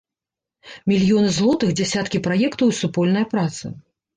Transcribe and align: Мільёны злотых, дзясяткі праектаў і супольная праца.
Мільёны 0.91 1.29
злотых, 1.35 1.75
дзясяткі 1.81 2.23
праектаў 2.29 2.67
і 2.75 2.79
супольная 2.81 3.25
праца. 3.37 3.65